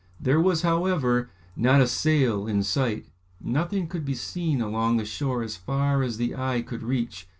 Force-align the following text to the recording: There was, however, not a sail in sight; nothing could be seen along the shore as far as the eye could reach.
There 0.19 0.39
was, 0.39 0.63
however, 0.63 1.29
not 1.55 1.79
a 1.79 1.85
sail 1.87 2.47
in 2.47 2.63
sight; 2.63 3.05
nothing 3.39 3.85
could 3.85 4.03
be 4.03 4.15
seen 4.15 4.59
along 4.59 4.97
the 4.97 5.05
shore 5.05 5.43
as 5.43 5.55
far 5.57 6.01
as 6.01 6.17
the 6.17 6.35
eye 6.35 6.63
could 6.63 6.81
reach. 6.81 7.29